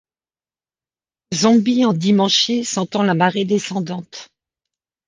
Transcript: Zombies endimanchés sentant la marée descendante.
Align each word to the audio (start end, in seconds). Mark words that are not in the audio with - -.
Zombies 1.31 1.85
endimanchés 1.85 2.63
sentant 2.63 3.03
la 3.03 3.13
marée 3.13 3.45
descendante. 3.45 4.29